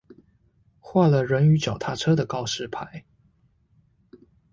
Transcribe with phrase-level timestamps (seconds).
[0.81, 3.05] 畫了人與腳踏車的告示牌